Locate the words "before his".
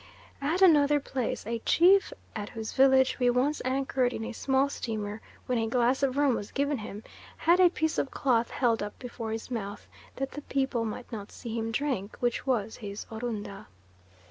8.97-9.51